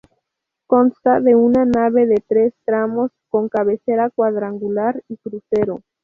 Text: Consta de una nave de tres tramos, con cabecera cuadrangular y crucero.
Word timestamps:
Consta 0.65 1.19
de 1.19 1.35
una 1.35 1.63
nave 1.63 2.07
de 2.07 2.23
tres 2.27 2.55
tramos, 2.65 3.11
con 3.29 3.49
cabecera 3.49 4.09
cuadrangular 4.09 5.03
y 5.07 5.17
crucero. 5.17 5.83